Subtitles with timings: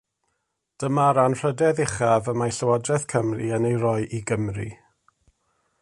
[0.83, 4.69] Dyma'r anrhydedd uchaf y mae Llywodraeth Cymru yn ei roi i Gymry.